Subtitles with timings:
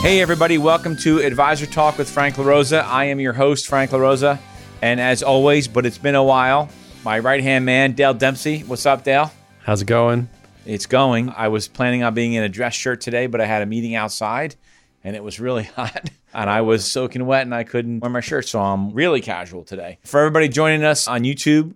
[0.00, 2.84] Hey, everybody, welcome to Advisor Talk with Frank LaRosa.
[2.84, 4.38] I am your host, Frank LaRosa.
[4.80, 6.68] And as always, but it's been a while,
[7.04, 8.60] my right hand man, Dale Dempsey.
[8.60, 9.32] What's up, Dale?
[9.64, 10.28] How's it going?
[10.64, 11.30] It's going.
[11.30, 13.96] I was planning on being in a dress shirt today, but I had a meeting
[13.96, 14.54] outside
[15.02, 18.20] and it was really hot and I was soaking wet and I couldn't wear my
[18.20, 18.46] shirt.
[18.46, 19.98] So I'm really casual today.
[20.04, 21.74] For everybody joining us on YouTube,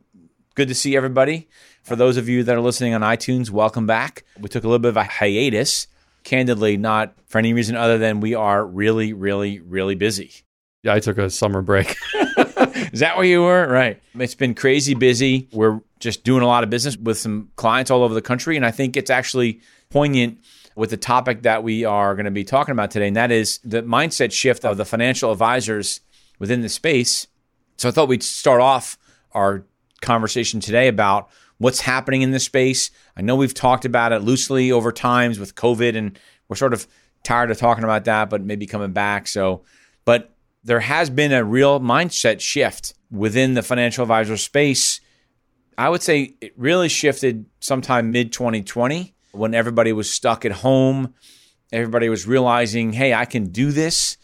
[0.55, 1.49] good to see everybody.
[1.83, 4.23] For those of you that are listening on iTunes, welcome back.
[4.39, 5.89] We took a little bit of a hiatus
[6.25, 10.33] candidly, not for any reason other than we are really, really, really busy.
[10.83, 11.97] Yeah, I took a summer break.
[12.93, 13.67] Is that where you were?
[13.69, 14.03] Right.
[14.15, 15.49] It's been crazy busy.
[15.53, 18.57] We're just doing a lot of business with some clients all over the country.
[18.57, 20.39] And I think it's actually poignant
[20.75, 23.07] with the topic that we are going to be talking about today.
[23.07, 26.01] And that is the mindset shift of the financial advisors
[26.39, 27.27] within the space.
[27.77, 28.99] So I thought we'd start off
[29.33, 29.65] our
[30.01, 31.31] conversation today about
[31.63, 32.91] what's happening in this space.
[33.17, 36.87] I know we've talked about it loosely over times with COVID, and we're sort of
[37.23, 39.29] tired of talking about that, but maybe coming back.
[39.29, 39.63] So,
[40.05, 45.01] but there has been a real mindset shift within the financial advisor space.
[45.79, 51.15] I would say it really shifted sometime mid 2020 when everybody was stuck at home.
[51.73, 54.17] Everybody was realizing, hey, I can do this.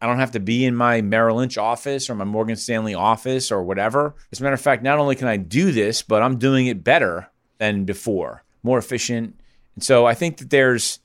[0.00, 3.50] I don't have to be in my Merrill Lynch office or my Morgan Stanley office
[3.50, 4.14] or whatever.
[4.30, 6.84] As a matter of fact, not only can I do this, but I'm doing it
[6.84, 9.40] better than before, more efficient.
[9.74, 10.98] And so I think that there's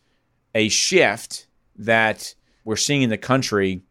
[0.53, 3.83] a shift that we're seeing in the country.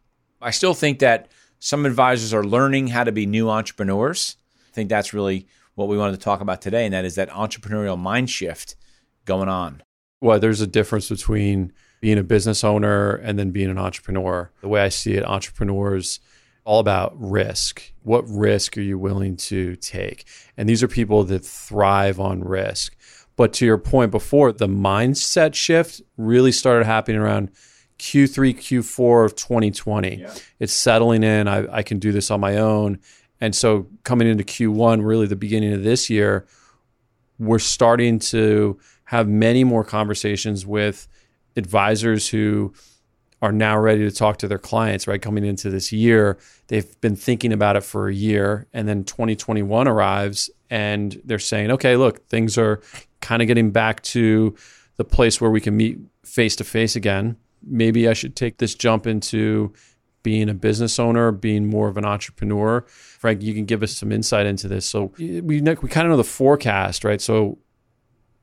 [0.42, 4.36] I still think that some advisors are learning how to be new entrepreneurs.
[4.70, 7.30] I think that's really what we wanted to talk about today, and that is that
[7.30, 8.76] entrepreneurial mind shift
[9.24, 9.82] going on.
[10.20, 14.50] Well, there's a difference between being a business owner and then being an entrepreneur.
[14.60, 16.20] The way I see it, entrepreneurs
[16.64, 17.92] all about risk.
[18.02, 20.26] What risk are you willing to take?
[20.56, 22.96] And these are people that thrive on risk.
[23.36, 27.50] But to your point before, the mindset shift really started happening around
[27.98, 30.20] Q3, Q4 of 2020.
[30.20, 30.34] Yeah.
[30.58, 31.48] It's settling in.
[31.48, 32.98] I, I can do this on my own.
[33.40, 36.46] And so coming into Q1, really the beginning of this year,
[37.38, 41.08] we're starting to have many more conversations with
[41.56, 42.72] advisors who
[43.42, 45.22] are now ready to talk to their clients, right?
[45.22, 46.38] Coming into this year,
[46.68, 51.70] they've been thinking about it for a year, and then 2021 arrives, and they're saying,
[51.70, 52.80] okay, look, things are
[53.20, 54.54] kind of getting back to
[54.96, 57.36] the place where we can meet face to face again.
[57.62, 59.72] Maybe I should take this jump into
[60.22, 62.84] being a business owner, being more of an entrepreneur.
[62.88, 64.86] Frank, you can give us some insight into this.
[64.86, 67.20] So we we kind of know the forecast, right?
[67.20, 67.58] So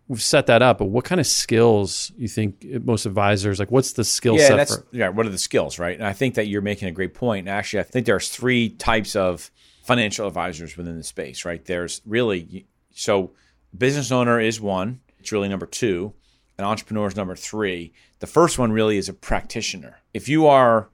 [0.07, 3.71] we've set that up, but what kind of skills you think most advisors like?
[3.71, 4.55] What's the skill yeah, set?
[4.55, 4.87] That's, for?
[4.91, 5.97] Yeah, what are the skills, right?
[5.97, 7.47] And I think that you're making a great point.
[7.47, 9.51] And Actually, I think there's three types of
[9.83, 11.63] financial advisors within the space, right?
[11.63, 13.31] There's really so
[13.77, 15.01] business owner is one.
[15.19, 16.13] It's really number two.
[16.57, 17.93] An entrepreneur is number three.
[18.19, 19.99] The first one really is a practitioner.
[20.13, 20.89] If you are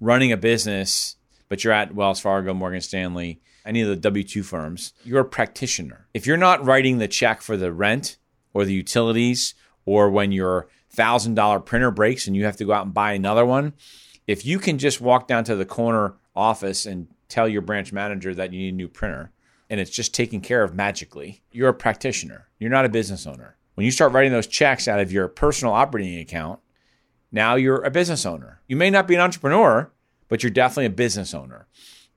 [0.00, 1.16] running a business,
[1.48, 5.24] but you're at Wells Fargo, Morgan Stanley, any of the W 2 firms, you're a
[5.24, 6.08] practitioner.
[6.14, 8.16] If you're not writing the check for the rent
[8.54, 12.86] or the utilities, or when your $1,000 printer breaks and you have to go out
[12.86, 13.74] and buy another one,
[14.26, 18.34] if you can just walk down to the corner office and tell your branch manager
[18.34, 19.30] that you need a new printer
[19.70, 22.48] and it's just taken care of magically, you're a practitioner.
[22.58, 23.56] You're not a business owner.
[23.74, 26.60] When you start writing those checks out of your personal operating account,
[27.30, 28.60] now you're a business owner.
[28.66, 29.90] You may not be an entrepreneur,
[30.28, 31.66] but you're definitely a business owner.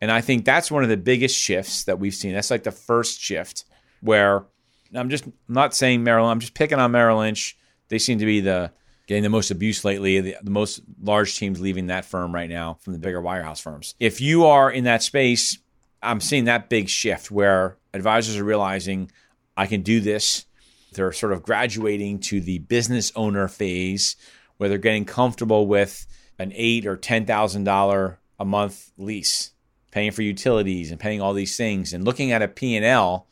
[0.01, 2.33] And I think that's one of the biggest shifts that we've seen.
[2.33, 3.65] That's like the first shift
[4.01, 4.45] where
[4.93, 7.55] I'm just I'm not saying Merrill, I'm just picking on Merrill Lynch.
[7.89, 8.71] They seem to be the
[9.07, 12.79] getting the most abuse lately, the, the most large teams leaving that firm right now
[12.81, 13.93] from the bigger wirehouse firms.
[13.99, 15.57] If you are in that space,
[16.01, 19.11] I'm seeing that big shift where advisors are realizing
[19.55, 20.45] I can do this.
[20.93, 24.15] They're sort of graduating to the business owner phase
[24.57, 26.07] where they're getting comfortable with
[26.39, 29.50] an eight or ten thousand dollar a month lease
[29.91, 33.27] paying for utilities and paying all these things and looking at a P&L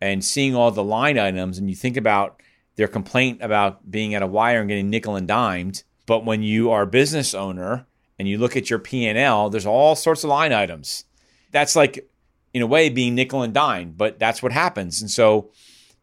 [0.00, 2.40] and seeing all the line items and you think about
[2.76, 6.70] their complaint about being at a wire and getting nickel and dimed but when you
[6.70, 7.86] are a business owner
[8.18, 11.04] and you look at your P&L there's all sorts of line items.
[11.50, 12.08] That's like
[12.54, 15.00] in a way being nickel and dime but that's what happens.
[15.00, 15.50] And so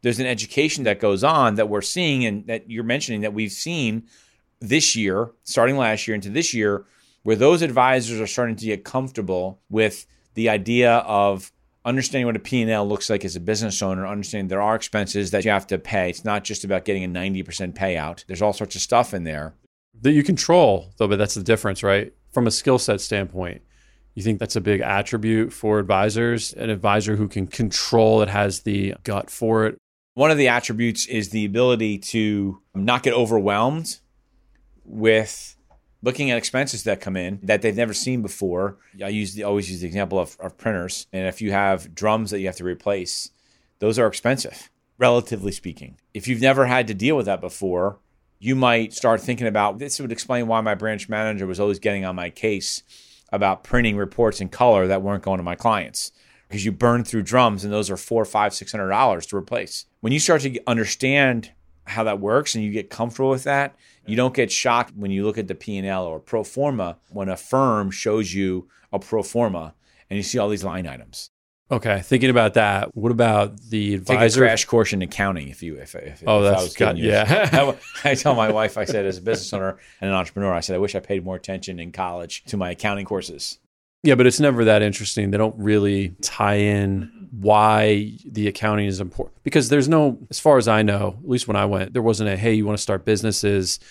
[0.02, 3.52] there's an education that goes on that we're seeing and that you're mentioning that we've
[3.52, 4.04] seen
[4.60, 6.86] this year starting last year into this year
[7.28, 11.52] where those advisors are starting to get comfortable with the idea of
[11.84, 15.44] understanding what a P&L looks like as a business owner, understanding there are expenses that
[15.44, 16.10] you have to pay.
[16.10, 18.24] It's not just about getting a 90% payout.
[18.28, 19.56] There's all sorts of stuff in there
[20.04, 22.14] that you control, though, but that's the difference, right?
[22.32, 23.62] From a skill set standpoint,
[24.16, 28.62] you think that's a big attribute for advisors, an advisor who can control it, has
[28.62, 29.78] the gut for it.
[30.14, 34.00] One of the attributes is the ability to not get overwhelmed
[34.86, 35.57] with
[36.02, 38.78] looking at expenses that come in that they've never seen before.
[39.04, 41.08] I use the, always use the example of, of printers.
[41.12, 43.32] And if you have drums that you have to replace,
[43.80, 45.98] those are expensive, relatively speaking.
[46.14, 48.00] If you've never had to deal with that before,
[48.40, 52.06] you might start thinking about this would explain why my branch manager was always getting
[52.06, 52.84] on my case
[53.32, 56.12] about printing reports in color that weren't going to my clients
[56.48, 59.86] because you burn through drums and those are four, five, six hundred dollars to replace.
[60.02, 61.52] When you start to understand
[61.88, 63.76] how that works and you get comfortable with that,
[64.06, 67.38] you don't get shocked when you look at the P&L or pro forma when a
[67.38, 69.74] firm shows you a pro forma
[70.10, 71.30] and you see all these line items.
[71.70, 74.40] Okay, thinking about that, what about the advisor?
[74.40, 76.74] Take a crash course in accounting if you if, if oh if that's I was
[76.76, 77.50] got, yeah.
[77.52, 77.78] I,
[78.12, 80.76] I tell my wife, I said as a business owner and an entrepreneur, I said
[80.76, 83.60] I wish I paid more attention in college to my accounting courses.
[84.08, 85.32] Yeah, but it's never that interesting.
[85.32, 90.58] They don't really tie in why the accounting is important because there's no, as far
[90.58, 92.82] as I know, at least when I went, there wasn't a hey, you want to
[92.82, 93.82] start businesses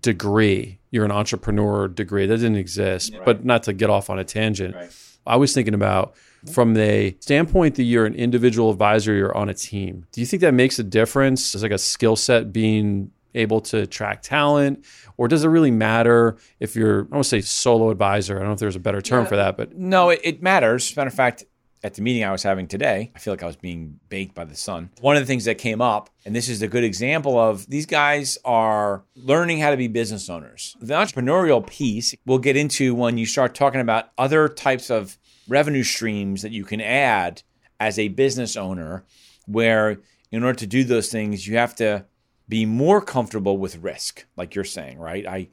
[0.00, 0.78] degree.
[0.92, 3.14] You're an entrepreneur degree that didn't exist.
[3.14, 3.24] Right.
[3.24, 4.96] But not to get off on a tangent, right.
[5.26, 6.14] I was thinking about
[6.52, 10.06] from the standpoint that you're an individual advisor, you're on a team.
[10.12, 11.56] Do you think that makes a difference?
[11.56, 14.84] Is like a skill set being able to attract talent?
[15.16, 18.36] Or does it really matter if you're, I want to say solo advisor.
[18.36, 19.28] I don't know if there's a better term yeah.
[19.28, 19.76] for that, but.
[19.76, 20.96] No, it, it matters.
[20.96, 21.44] Matter of fact,
[21.84, 24.46] at the meeting I was having today, I feel like I was being baked by
[24.46, 24.88] the sun.
[25.02, 27.84] One of the things that came up, and this is a good example of these
[27.84, 30.76] guys are learning how to be business owners.
[30.80, 35.82] The entrepreneurial piece we'll get into when you start talking about other types of revenue
[35.82, 37.42] streams that you can add
[37.78, 39.04] as a business owner,
[39.46, 39.98] where
[40.32, 42.06] in order to do those things, you have to
[42.48, 45.26] be more comfortable with risk, like you're saying, right?
[45.26, 45.48] I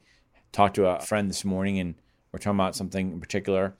[0.52, 1.94] talked to a friend this morning and
[2.30, 3.74] we're talking about something in particular.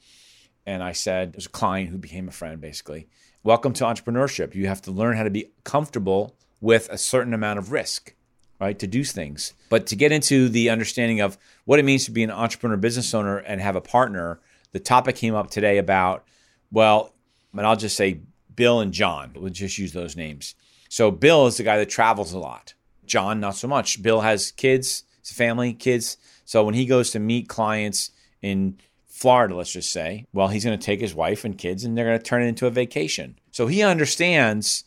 [0.65, 3.09] And I said, there's a client who became a friend basically.
[3.43, 4.55] Welcome to entrepreneurship.
[4.55, 8.15] You have to learn how to be comfortable with a certain amount of risk,
[8.61, 8.79] right?
[8.79, 9.55] To do things.
[9.69, 13.13] But to get into the understanding of what it means to be an entrepreneur business
[13.13, 16.25] owner and have a partner, the topic came up today about,
[16.71, 17.13] well,
[17.53, 18.21] and I'll just say
[18.55, 19.33] Bill and John.
[19.35, 20.55] We'll just use those names.
[20.89, 22.75] So Bill is the guy that travels a lot.
[23.13, 24.01] John, not so much.
[24.01, 26.17] Bill has kids, his family, kids.
[26.47, 28.11] So when he goes to meet clients
[28.41, 31.95] in Florida, let's just say, well, he's going to take his wife and kids and
[31.95, 33.39] they're going to turn it into a vacation.
[33.51, 34.85] So he understands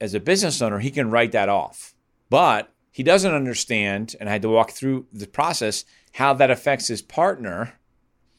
[0.00, 1.94] as a business owner, he can write that off.
[2.28, 5.84] But he doesn't understand, and I had to walk through the process,
[6.14, 7.74] how that affects his partner,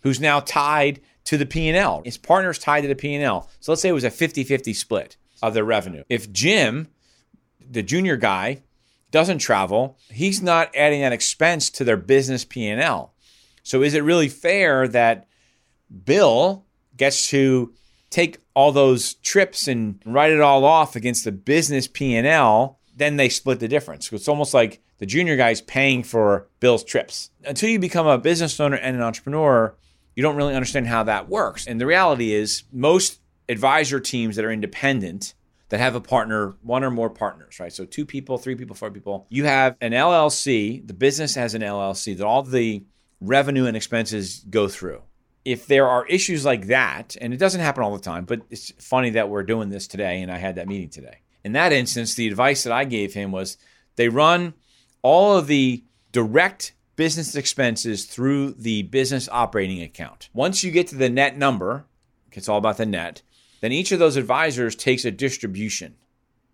[0.02, 2.02] who's now tied to the P&L.
[2.04, 3.50] His partner's tied to the P&L.
[3.62, 6.04] So let's say it was a 50-50 split of their revenue.
[6.10, 6.90] If Jim,
[7.62, 8.62] the junior guy,
[9.16, 13.14] doesn't travel, he's not adding that expense to their business P&L.
[13.64, 15.30] So is it really fair that
[16.04, 16.66] Bill
[16.98, 17.74] gets to
[18.10, 23.30] take all those trips and write it all off against the business P&L, then they
[23.30, 24.12] split the difference.
[24.12, 27.30] It's almost like the junior guy's paying for Bill's trips.
[27.46, 29.78] Until you become a business owner and an entrepreneur,
[30.18, 31.68] you don't really understand how that works.
[31.68, 35.36] And the reality is most advisor teams that are independent
[35.70, 37.74] that have a partner, one or more partners, right?
[37.74, 39.26] So two people, three people, four people.
[39.30, 42.84] You have an LLC, the business has an LLC that all the
[43.20, 45.02] revenue and expenses go through.
[45.44, 48.72] If there are issues like that, and it doesn't happen all the time, but it's
[48.80, 51.20] funny that we're doing this today and I had that meeting today.
[51.44, 53.58] In that instance, the advice that I gave him was
[53.96, 54.56] they run
[55.02, 60.30] all of the direct business expenses through the business operating account.
[60.34, 61.86] Once you get to the net number,
[62.32, 63.22] it's all about the net,
[63.66, 65.96] then each of those advisors takes a distribution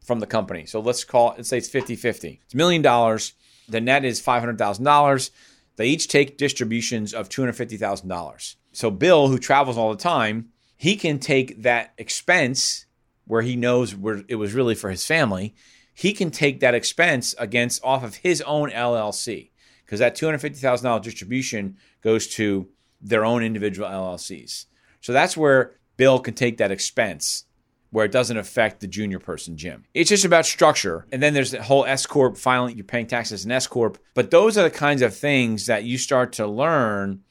[0.02, 0.66] from the company.
[0.66, 2.40] So let's call it, let's say it's 50 50.
[2.46, 3.34] It's a million dollars.
[3.68, 5.30] The net is $500,000.
[5.76, 8.56] They each take distributions of $250,000.
[8.72, 12.86] So Bill, who travels all the time, he can take that expense
[13.26, 15.54] where he knows where it was really for his family.
[15.94, 19.52] He can take that expense against off of his own LLC
[19.86, 22.70] because that $250,000 distribution goes to
[23.02, 24.68] their own individual LLCs.
[25.02, 27.46] So that's where Bill can take that expense
[27.92, 29.86] where it doesn't affect the junior person, Jim.
[29.94, 31.06] It's just about structure.
[31.12, 34.00] And then there's the whole S Corp filing, you're paying taxes in S Corp.
[34.16, 37.22] But those are the kinds of things that you start to learn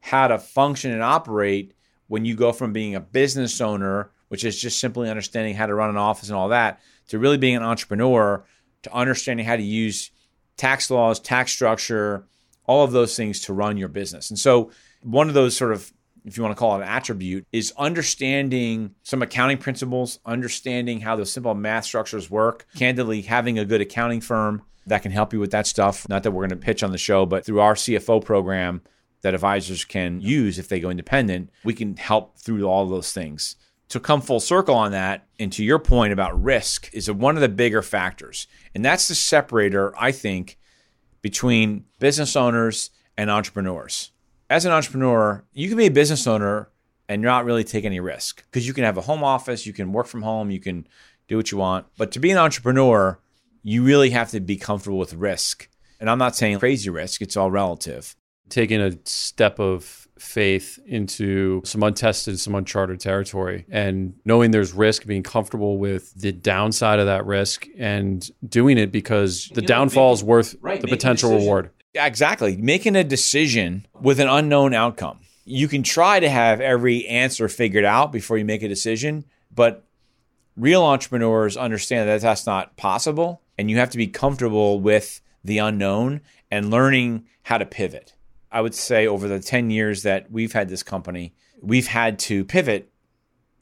[0.00, 1.72] how to function and operate
[2.08, 5.74] when you go from being a business owner, which is just simply understanding how to
[5.74, 8.44] run an office and all that, to really being an entrepreneur,
[8.82, 10.10] to understanding how to use
[10.58, 12.26] tax laws, tax structure,
[12.66, 14.28] all of those things to run your business.
[14.28, 14.72] And so
[15.02, 15.90] one of those sort of
[16.24, 21.16] if you want to call it an attribute, is understanding some accounting principles, understanding how
[21.16, 25.40] those simple math structures work, candidly, having a good accounting firm that can help you
[25.40, 26.08] with that stuff.
[26.08, 28.82] Not that we're going to pitch on the show, but through our CFO program
[29.22, 33.56] that advisors can use if they go independent, we can help through all those things.
[33.90, 37.40] To come full circle on that, and to your point about risk, is one of
[37.40, 38.46] the bigger factors.
[38.74, 40.58] And that's the separator, I think,
[41.22, 44.12] between business owners and entrepreneurs
[44.50, 46.68] as an entrepreneur, you can be a business owner
[47.08, 49.92] and not really take any risk because you can have a home office, you can
[49.92, 50.86] work from home, you can
[51.28, 51.86] do what you want.
[51.96, 53.18] But to be an entrepreneur,
[53.62, 55.68] you really have to be comfortable with risk.
[56.00, 58.16] And I'm not saying crazy risk, it's all relative.
[58.48, 65.06] Taking a step of faith into some untested, some uncharted territory, and knowing there's risk,
[65.06, 70.24] being comfortable with the downside of that risk, and doing it because the downfall is
[70.24, 71.70] worth right, the potential reward.
[71.94, 72.56] Exactly.
[72.56, 75.20] Making a decision with an unknown outcome.
[75.44, 79.84] You can try to have every answer figured out before you make a decision, but
[80.56, 83.42] real entrepreneurs understand that that's not possible.
[83.58, 86.20] And you have to be comfortable with the unknown
[86.50, 88.14] and learning how to pivot.
[88.52, 92.44] I would say over the 10 years that we've had this company, we've had to
[92.44, 92.92] pivot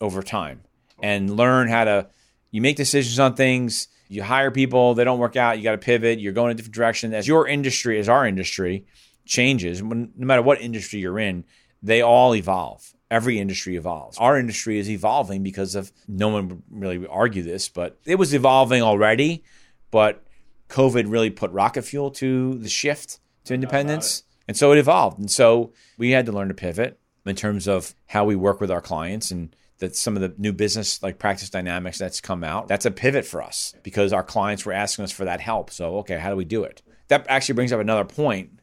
[0.01, 0.63] over time
[1.03, 2.09] and learn how to
[2.51, 5.79] you make decisions on things you hire people, they don't work out, you got to
[5.79, 7.15] pivot, you're going a different direction.
[7.15, 8.87] As your industry, as our industry
[9.25, 11.45] changes, no matter what industry you're in,
[11.83, 12.95] they all evolve.
[13.11, 14.19] Every industry evolves.
[14.19, 18.35] Our industry is evolving because of no one would really argue this, but it was
[18.35, 19.45] evolving already.
[19.91, 20.23] But
[20.69, 24.25] COVID really put rocket fuel to the shift to independence.
[24.47, 25.19] And so it evolved.
[25.19, 28.71] And so we had to learn to pivot in terms of how we work with
[28.71, 32.69] our clients and that some of the new business like practice dynamics that's come out
[32.69, 35.71] that's a pivot for us because our clients were asking us for that help.
[35.71, 36.83] So okay how do we do it?
[37.09, 38.61] That actually brings up another point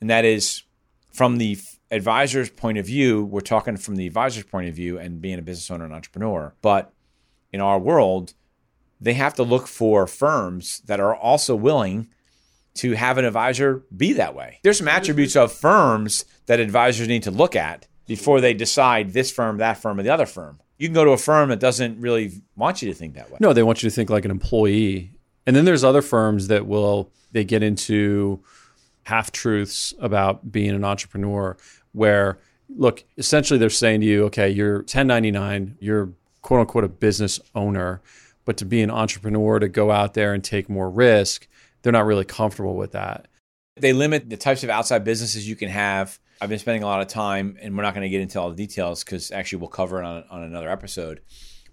[0.00, 0.62] and that is
[1.12, 1.58] from the
[1.90, 5.42] advisor's point of view we're talking from the advisor's point of view and being a
[5.42, 6.92] business owner and entrepreneur but
[7.52, 8.34] in our world
[9.00, 12.08] they have to look for firms that are also willing
[12.74, 14.60] to have an advisor be that way.
[14.62, 19.30] There's some attributes of firms that advisors need to look at before they decide this
[19.30, 20.58] firm, that firm, or the other firm.
[20.78, 23.36] You can go to a firm that doesn't really want you to think that way.
[23.38, 25.12] No, they want you to think like an employee.
[25.46, 28.42] And then there's other firms that will they get into
[29.04, 31.56] half truths about being an entrepreneur
[31.92, 36.12] where look, essentially they're saying to you, okay, you're 1099, you're
[36.42, 38.02] quote unquote a business owner,
[38.44, 41.46] but to be an entrepreneur to go out there and take more risk,
[41.82, 43.28] they're not really comfortable with that.
[43.76, 47.02] They limit the types of outside businesses you can have I've been spending a lot
[47.02, 49.68] of time, and we're not going to get into all the details because actually we'll
[49.68, 51.20] cover it on, on another episode.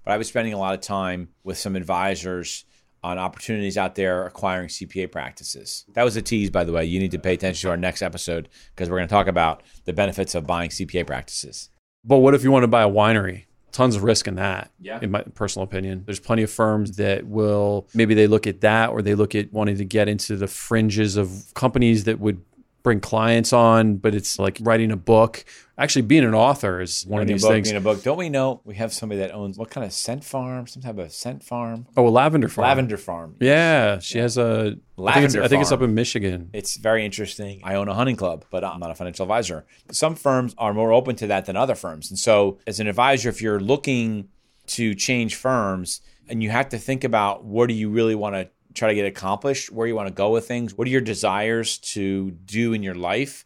[0.04, 2.66] But I've been spending a lot of time with some advisors
[3.04, 5.86] on opportunities out there acquiring CPA practices.
[5.94, 6.84] That was a tease, by the way.
[6.84, 9.64] You need to pay attention to our next episode because we're going to talk about
[9.86, 11.70] the benefits of buying CPA practices.
[12.04, 13.46] But what if you want to buy a winery?
[13.72, 15.00] Tons of risk in that, yeah.
[15.02, 16.04] in my personal opinion.
[16.06, 19.54] There's plenty of firms that will maybe they look at that or they look at
[19.54, 22.42] wanting to get into the fringes of companies that would
[22.88, 25.44] bring clients on, but it's like writing a book.
[25.78, 27.68] Actually, being an author is one writing of these book, things.
[27.68, 28.02] Being a book.
[28.02, 30.68] Don't we know we have somebody that owns what kind of scent farm?
[30.68, 31.86] Some type of scent farm?
[31.98, 32.66] Oh, a lavender farm.
[32.66, 33.36] Lavender farm.
[33.42, 35.08] Yeah, she has a lavender.
[35.08, 36.50] I think, it's, I think it's up in Michigan.
[36.54, 37.60] It's very interesting.
[37.66, 39.66] I own a hunting club, but I'm not a financial advisor.
[39.92, 43.28] Some firms are more open to that than other firms, and so as an advisor,
[43.28, 44.30] if you're looking
[44.68, 48.50] to change firms, and you have to think about what do you really want to
[48.78, 51.78] try to get accomplished, where you want to go with things, what are your desires
[51.80, 53.46] to do in your life.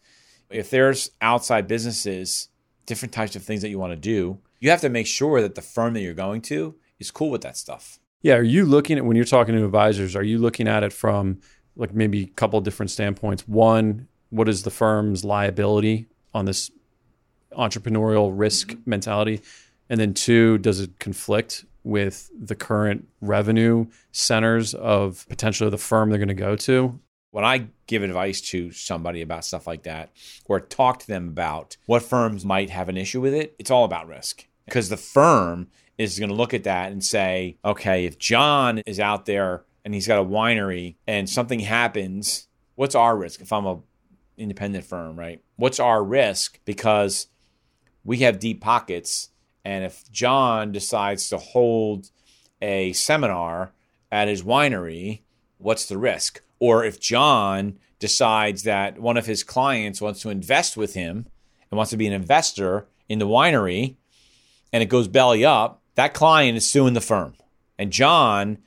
[0.50, 2.50] If there's outside businesses,
[2.86, 5.56] different types of things that you want to do, you have to make sure that
[5.56, 8.00] the firm that you're going to is cool with that stuff.
[8.22, 8.36] Yeah.
[8.36, 11.40] Are you looking at when you're talking to advisors, are you looking at it from
[11.76, 13.48] like maybe a couple different standpoints?
[13.48, 16.70] One, what is the firm's liability on this
[17.54, 19.42] entrepreneurial risk mentality?
[19.90, 26.10] And then two, does it conflict with the current revenue centers of potentially the firm
[26.10, 27.00] they're going to go to.
[27.32, 30.12] When I give advice to somebody about stuff like that
[30.46, 33.86] or talk to them about what firms might have an issue with it, it's all
[33.86, 38.18] about risk because the firm is going to look at that and say, okay, if
[38.18, 43.42] John is out there and he's got a winery and something happens, what's our risk
[43.42, 43.80] if I'm a
[44.38, 45.42] independent firm, right?
[45.56, 47.28] What's our risk because
[48.04, 49.30] we have deep pockets
[49.64, 52.10] and if John decides to hold
[52.62, 53.74] a seminar
[54.12, 55.22] at his winery,
[55.58, 56.42] what's the risk?
[56.60, 61.28] Or if John decides that one of his clients wants to invest with him
[61.70, 63.96] and wants to be an investor in the winery
[64.74, 67.36] and it goes belly up, that client is suing the firm.
[67.78, 68.60] And John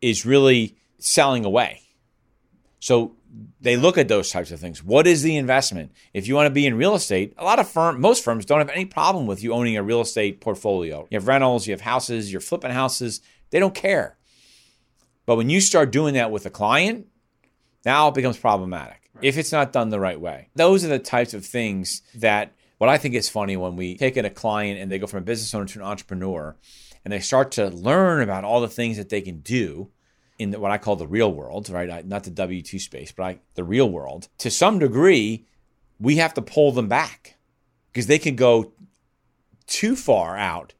[0.00, 1.82] is really selling away.
[2.80, 3.14] So
[3.60, 4.82] they look at those types of things.
[4.82, 5.92] What is the investment?
[6.14, 8.58] If you want to be in real estate, a lot of firm, most firms don't
[8.58, 11.06] have any problem with you owning a real estate portfolio.
[11.10, 13.20] You have rentals, you have houses, you're flipping houses.
[13.50, 14.16] They don't care.
[15.26, 17.08] But when you start doing that with a client,
[17.84, 20.50] now it becomes problematic if it's not done the right way.
[20.54, 24.16] Those are the types of things that what I think is funny when we take
[24.16, 26.56] in a client and they go from a business owner to an entrepreneur
[27.04, 29.90] and they start to learn about all the things that they can do
[30.38, 32.06] in what I call the real world, right?
[32.06, 34.28] Not the W 2 space, but I, the real world.
[34.38, 35.46] To some degree,
[35.98, 37.36] we have to pull them back
[37.92, 38.72] because they can go
[39.66, 40.74] too far out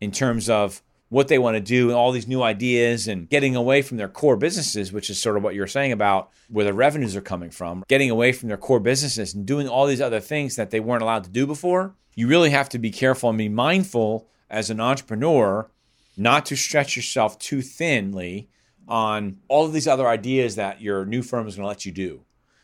[0.00, 3.56] in terms of what they want to do and all these new ideas and getting
[3.56, 6.72] away from their core businesses, which is sort of what you're saying about where the
[6.72, 10.20] revenues are coming from, getting away from their core businesses and doing all these other
[10.20, 11.94] things that they weren't allowed to do before.
[12.14, 15.68] You really have to be careful and be mindful as an entrepreneur
[16.16, 18.48] not to stretch yourself too thinly
[18.90, 21.92] on all of these other ideas that your new firm is going to let you
[21.92, 22.22] do.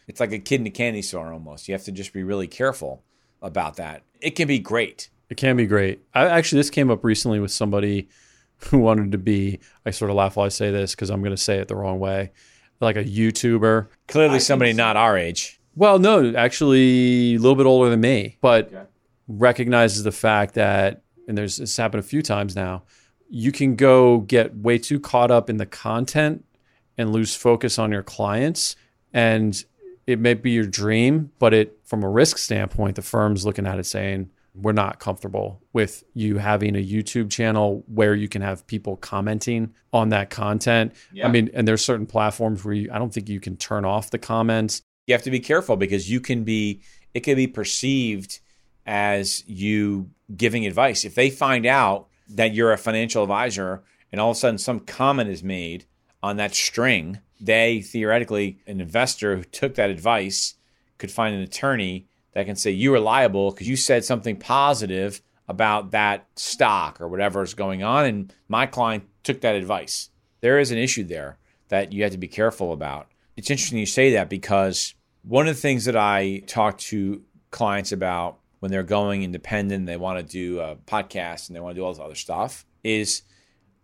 [0.09, 1.69] It's like a kid in a candy store almost.
[1.69, 3.03] You have to just be really careful
[3.41, 4.03] about that.
[4.21, 5.09] It can be great.
[5.31, 6.01] It can be great.
[6.15, 8.09] I, actually, this came up recently with somebody
[8.71, 11.35] who wanted to be, I sort of laugh while I say this because I'm going
[11.35, 12.33] to say it the wrong way,
[12.81, 13.89] like a YouTuber.
[14.09, 14.77] Clearly, somebody so.
[14.77, 15.61] not our age.
[15.75, 18.83] Well, no, actually a little bit older than me, but okay.
[19.29, 22.85] recognizes the fact that, and there's it's happened a few times now,
[23.29, 26.45] you can go get way too caught up in the content
[26.99, 28.77] and lose focus on your clients.
[29.13, 29.65] And
[30.07, 33.79] it may be your dream, but it, from a risk standpoint, the firm's looking at
[33.79, 38.67] it saying, we're not comfortable with you having a YouTube channel where you can have
[38.67, 40.95] people commenting on that content.
[41.13, 41.29] Yeah.
[41.29, 44.11] I mean, and there's certain platforms where you, I don't think you can turn off
[44.11, 44.81] the comments.
[45.07, 46.81] You have to be careful because you can be,
[47.13, 48.41] it can be perceived
[48.87, 51.05] as you giving advice.
[51.05, 54.81] If they find out that you're a financial advisor and all of a sudden some
[54.81, 55.85] comment is made
[56.23, 60.55] on that string, they theoretically, an investor who took that advice
[60.99, 65.23] could find an attorney that can say you were liable because you said something positive
[65.49, 68.05] about that stock or whatever is going on.
[68.05, 70.11] And my client took that advice.
[70.41, 73.09] There is an issue there that you have to be careful about.
[73.37, 77.93] It's interesting you say that because one of the things that I talk to clients
[77.93, 81.81] about when they're going independent, they want to do a podcast and they want to
[81.81, 83.23] do all this other stuff is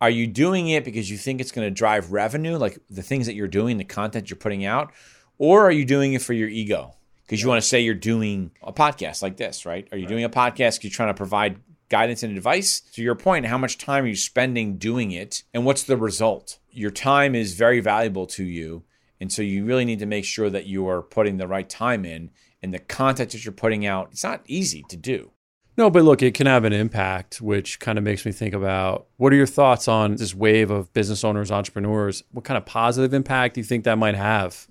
[0.01, 3.27] are you doing it because you think it's going to drive revenue, like the things
[3.27, 4.93] that you're doing, the content you're putting out,
[5.39, 6.97] or are you doing it for your ego?
[7.33, 9.89] because you want to say you're doing a podcast like this, right?
[9.91, 10.11] Are you right.
[10.11, 12.81] doing a podcast because you're trying to provide guidance and advice?
[12.93, 16.59] To your point, how much time are you spending doing it and what's the result?
[16.71, 18.85] Your time is very valuable to you.
[19.19, 22.05] And so you really need to make sure that you are putting the right time
[22.05, 24.09] in and the content that you're putting out.
[24.13, 25.31] It's not easy to do.
[25.77, 29.07] No, but look, it can have an impact, which kind of makes me think about
[29.17, 32.23] what are your thoughts on this wave of business owners, entrepreneurs?
[32.31, 34.69] What kind of positive impact do you think that might have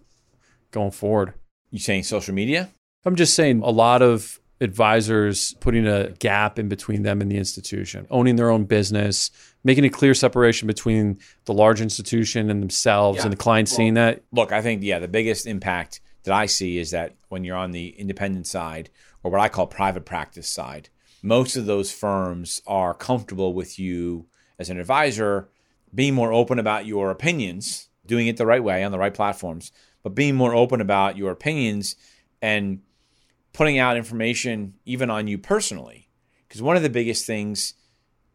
[0.70, 1.34] going forward?
[1.72, 2.70] You saying social media?
[3.04, 7.38] I'm just saying a lot of advisors putting a gap in between them and the
[7.38, 9.32] institution, owning their own business,
[9.64, 13.24] making a clear separation between the large institution and themselves yeah.
[13.24, 14.22] and the client well, seeing that.
[14.32, 17.72] Look, I think, yeah, the biggest impact that I see is that when you're on
[17.72, 18.90] the independent side
[19.24, 20.90] or what I call private practice side,
[21.24, 24.28] most of those firms are comfortable with you
[24.60, 25.50] as an advisor
[25.96, 29.72] being more open about your opinions, doing it the right way on the right platforms,
[30.04, 31.96] but being more open about your opinions
[32.42, 32.82] and
[33.54, 36.10] putting out information even on you personally.
[36.48, 37.76] Because one of the biggest things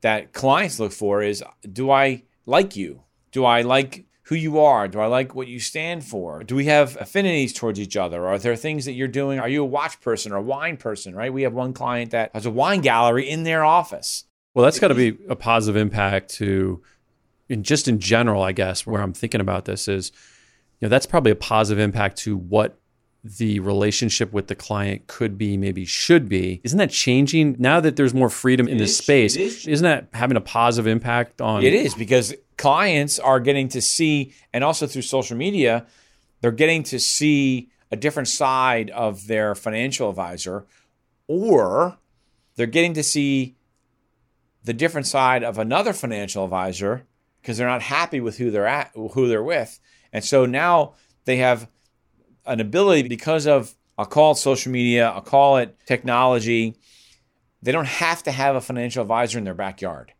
[0.00, 3.02] that clients look for is do I like you?
[3.30, 4.88] Do I like who you are?
[4.88, 6.42] Do I like what you stand for?
[6.42, 8.26] Do we have affinities towards each other?
[8.26, 9.38] Are there things that you're doing?
[9.38, 11.32] Are you a watch person or a wine person, right?
[11.32, 14.24] We have one client that has a wine gallery in their office.
[14.52, 16.82] Well, that's got to be a positive impact to,
[17.48, 20.10] in just in general, I guess, where I'm thinking about this is
[20.80, 22.80] you know that's probably a positive impact to what
[23.38, 26.60] the relationship with the client could be maybe should be.
[26.64, 27.56] Isn't that changing?
[27.58, 29.66] Now that there's more freedom in the space is.
[29.66, 34.32] isn't that having a positive impact on it is because clients are getting to see
[34.52, 35.86] and also through social media
[36.40, 40.66] they're getting to see a different side of their financial advisor
[41.28, 41.98] or
[42.56, 43.56] they're getting to see
[44.64, 47.06] the different side of another financial advisor
[47.40, 49.78] because they're not happy with who they're at who they're with.
[50.12, 51.68] And so now they have
[52.46, 56.76] an ability because of, I'll call it social media, I'll call it technology.
[57.62, 60.12] They don't have to have a financial advisor in their backyard,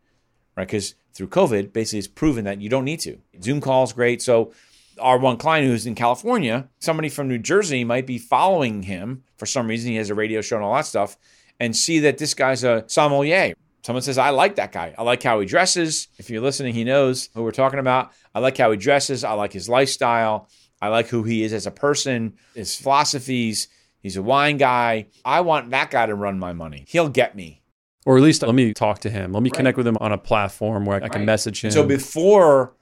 [0.55, 0.67] right?
[0.67, 3.17] Because through COVID, basically, it's proven that you don't need to.
[3.41, 4.21] Zoom calls great.
[4.21, 4.51] So
[4.99, 9.45] our one client who's in California, somebody from New Jersey might be following him for
[9.45, 9.91] some reason.
[9.91, 11.17] He has a radio show and all that stuff,
[11.59, 13.53] and see that this guy's a sommelier.
[13.83, 14.93] Someone says, I like that guy.
[14.97, 16.09] I like how he dresses.
[16.17, 18.11] If you're listening, he knows who we're talking about.
[18.35, 19.23] I like how he dresses.
[19.23, 20.49] I like his lifestyle.
[20.81, 23.67] I like who he is as a person, his philosophies.
[23.99, 25.07] He's a wine guy.
[25.25, 26.85] I want that guy to run my money.
[26.87, 27.61] He'll get me.
[28.05, 29.33] Or at least let me talk to him.
[29.33, 31.25] Let me connect with him on a platform where I can Right.
[31.25, 31.71] message him.
[31.71, 32.73] So before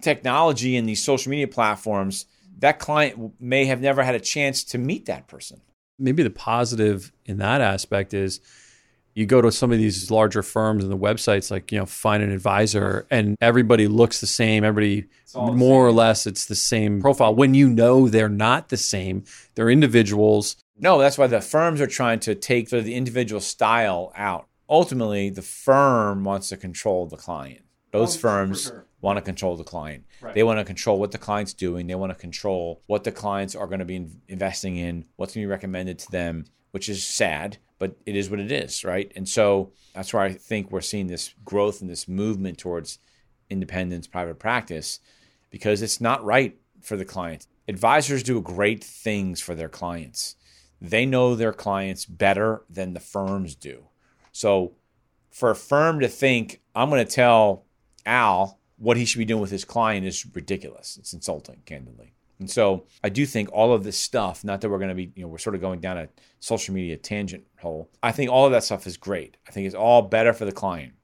[0.00, 2.26] technology and these social media platforms,
[2.58, 5.60] that client may have never had a chance to meet that person.
[5.98, 8.40] maybe the positive in that aspect is
[9.14, 12.22] you go to some of these larger firms and the websites like you know find
[12.22, 16.54] an advisor and everybody looks the same everybody all the more or less it's the
[16.54, 21.40] same profile when you know they're not the same they're individuals No, that's why the
[21.40, 24.48] firms are trying to take the, the individual style out.
[24.68, 27.60] Ultimately, the firm wants to control the client.
[27.92, 30.04] Those oh, firms want to control the client.
[30.34, 31.86] They want to control what the client's doing.
[31.86, 35.42] They want to control what the clients are going to be investing in, what's going
[35.42, 39.10] to be recommended to them, which is sad, but it is what it is, right?
[39.16, 43.00] And so that's why I think we're seeing this growth and this movement towards
[43.50, 45.00] independence, private practice,
[45.50, 47.48] because it's not right for the client.
[47.66, 50.36] Advisors do great things for their clients.
[50.80, 53.88] They know their clients better than the firms do.
[54.30, 54.74] So
[55.32, 57.64] for a firm to think, I'm going to tell
[58.06, 60.98] Al what he should be doing with his client is ridiculous.
[60.98, 62.14] It's insulting, candidly.
[62.38, 65.12] And so I do think all of this stuff, not that we're going to be,
[65.14, 66.08] you know, we're sort of going down a
[66.40, 67.88] social media tangent hole.
[68.02, 69.36] I think all of that stuff is great.
[69.46, 70.94] I think it's all better for the client.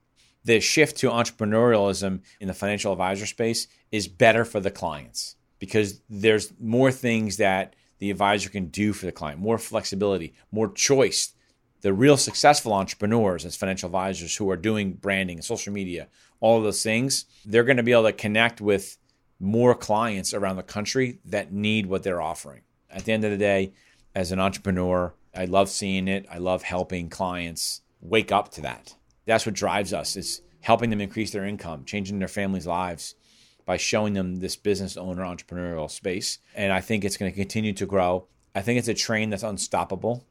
[0.43, 6.01] The shift to entrepreneurialism in the financial advisor space is better for the clients because
[6.09, 11.33] there's more things that the advisor can do for the client, more flexibility, more choice.
[11.81, 16.07] The real successful entrepreneurs as financial advisors who are doing branding and social media,
[16.39, 18.97] all of those things, they're going to be able to connect with
[19.39, 22.61] more clients around the country that need what they're offering.
[22.89, 23.73] At the end of the day,
[24.15, 26.25] as an entrepreneur, I love seeing it.
[26.29, 28.95] I love helping clients wake up to that.
[29.25, 33.15] That's what drives us is helping them increase their income, changing their families' lives
[33.65, 36.39] by showing them this business owner entrepreneurial space.
[36.55, 38.27] And I think it's going to continue to grow.
[38.55, 40.25] I think it's a train that's unstoppable.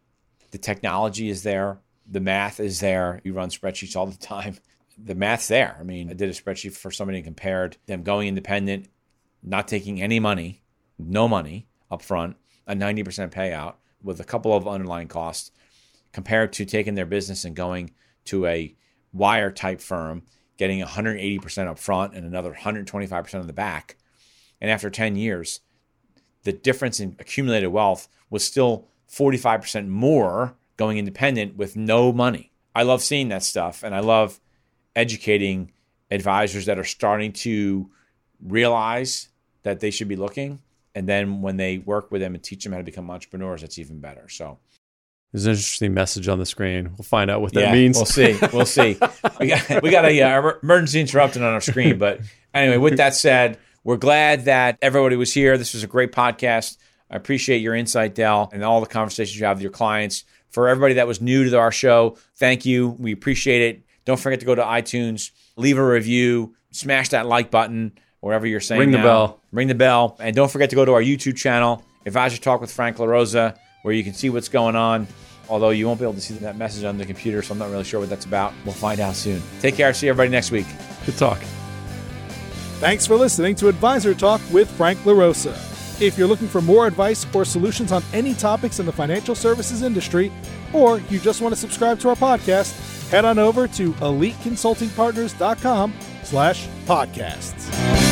[0.51, 1.79] The technology is there,
[2.11, 3.21] the math is there.
[3.23, 4.59] You run spreadsheets all the time.
[4.97, 5.77] The math's there.
[5.79, 8.89] I mean, I did a spreadsheet for somebody and compared them going independent,
[9.43, 10.63] not taking any money,
[10.99, 15.51] no money up front, a 90% payout with a couple of underlying costs,
[16.13, 17.91] compared to taking their business and going
[18.25, 18.75] to a
[19.13, 20.23] wire type firm,
[20.57, 23.97] getting 180% up front and another 125% on the back.
[24.61, 25.61] And after 10 years,
[26.43, 32.53] the difference in accumulated wealth was still 45% more going independent with no money.
[32.75, 34.41] I love seeing that stuff and I love
[34.95, 35.73] educating
[36.11, 37.91] advisors that are starting to
[38.43, 39.29] realize
[39.63, 40.61] that they should be looking.
[40.95, 43.79] And then when they work with them and teach them how to become entrepreneurs, that's
[43.79, 44.29] even better.
[44.29, 44.59] So,
[45.33, 48.39] there's an interesting message on the screen we'll find out what that means We'll see.
[48.51, 48.99] We'll see.
[49.41, 52.21] we got we got a uh, emergency interrupted on our screen, but
[52.55, 55.59] anyway, with that said, we're glad that everybody was here.
[55.59, 56.79] This was a great podcast.
[57.11, 60.25] I appreciate your insight, Dell, and all the conversations you have with your clients.
[60.51, 62.97] For everybody that was new to our show, thank you.
[62.99, 63.83] We appreciate it.
[64.07, 68.61] Don't forget to go to iTunes, leave a review, smash that like button wherever you're
[68.61, 68.81] saying.
[68.81, 69.41] Ring the bell.
[69.53, 72.71] Ring the bell, and don't forget to go to our YouTube channel, Advisor Talk with
[72.71, 75.07] Frank LaRosa, where you can see what's going on.
[75.49, 77.71] Although you won't be able to see that message on the computer, so I'm not
[77.71, 78.53] really sure what that's about.
[78.65, 79.43] We'll find out soon.
[79.61, 79.95] Take care.
[79.95, 80.67] See everybody next week.
[81.07, 81.39] good talk
[82.81, 85.53] Thanks for listening to Advisor Talk with Frank LaRosa.
[86.01, 89.83] If you're looking for more advice or solutions on any topics in the financial services
[89.83, 90.31] industry,
[90.73, 96.69] or you just want to subscribe to our podcast, head on over to eliteconsultingpartners.com slash
[96.87, 98.08] podcasts.